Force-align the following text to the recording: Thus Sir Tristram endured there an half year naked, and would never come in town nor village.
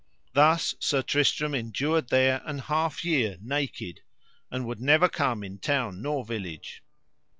Thus 0.33 0.73
Sir 0.79 1.03
Tristram 1.03 1.53
endured 1.53 2.07
there 2.09 2.41
an 2.45 2.57
half 2.57 3.05
year 3.05 3.37
naked, 3.39 4.01
and 4.49 4.65
would 4.65 4.81
never 4.81 5.07
come 5.07 5.43
in 5.43 5.59
town 5.59 6.01
nor 6.01 6.25
village. 6.25 6.81